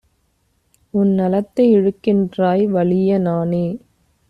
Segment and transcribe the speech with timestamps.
[0.93, 3.65] உன்நலத்தை இழுக்கின்றாய்; வலிய நானே